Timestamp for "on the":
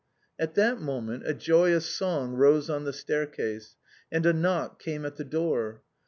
2.71-2.91